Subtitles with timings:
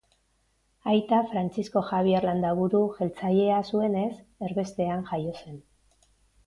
[0.93, 4.11] Aita Frantzisko Jabier Landaburu jeltzalea zuenez,
[4.51, 5.67] erbestean jaio zen.